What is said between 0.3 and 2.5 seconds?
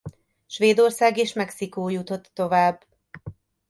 Svédország és Mexikó jutott